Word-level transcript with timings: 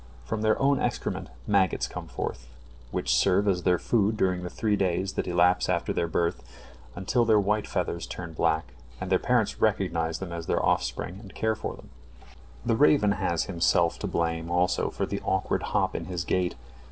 From 0.25 0.41
their 0.41 0.59
own 0.59 0.79
excrement 0.79 1.29
maggots 1.45 1.85
come 1.87 2.07
forth, 2.07 2.47
which 2.89 3.13
serve 3.15 3.47
as 3.47 3.61
their 3.61 3.77
food 3.77 4.17
during 4.17 4.41
the 4.41 4.49
three 4.49 4.75
days 4.75 5.13
that 5.13 5.27
elapse 5.27 5.69
after 5.69 5.93
their 5.93 6.07
birth, 6.07 6.41
until 6.95 7.23
their 7.23 7.39
white 7.39 7.67
feathers 7.67 8.07
turn 8.07 8.33
black 8.33 8.73
and 8.99 9.11
their 9.11 9.19
parents 9.19 9.61
recognize 9.61 10.17
them 10.17 10.31
as 10.31 10.47
their 10.47 10.65
offspring 10.65 11.19
and 11.19 11.35
care 11.35 11.53
for 11.55 11.75
them. 11.75 11.91
The 12.65 12.75
raven 12.75 13.11
has 13.11 13.43
himself 13.43 13.99
to 13.99 14.07
blame 14.07 14.49
also 14.49 14.89
for 14.89 15.05
the 15.05 15.21
awkward 15.21 15.61
hop 15.61 15.95
in 15.95 16.05
his 16.05 16.25
gait. 16.25 16.55